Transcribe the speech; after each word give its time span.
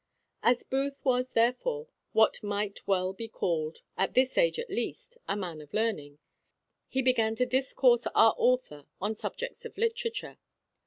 As 0.41 0.63
Booth 0.63 1.05
was 1.05 1.33
therefore 1.33 1.87
what 2.11 2.41
might 2.41 2.87
well 2.87 3.13
be 3.13 3.27
called, 3.27 3.81
in 3.99 4.11
this 4.13 4.35
age 4.35 4.57
at 4.57 4.71
least, 4.71 5.15
a 5.27 5.35
man 5.35 5.61
of 5.61 5.75
learning, 5.75 6.17
he 6.87 7.03
began 7.03 7.35
to 7.35 7.45
discourse 7.45 8.07
our 8.15 8.33
author 8.35 8.87
on 8.99 9.13
subjects 9.13 9.63
of 9.63 9.77
literature. 9.77 10.39